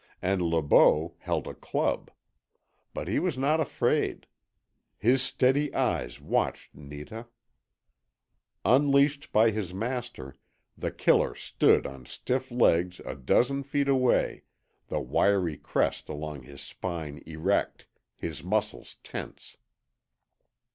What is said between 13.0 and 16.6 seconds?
a dozen feet away, the wiry crest along